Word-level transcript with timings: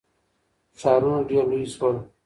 ښارونه 0.79 1.19
ډیر 1.29 1.43
لوی 1.51 1.65
سول. 1.75 1.95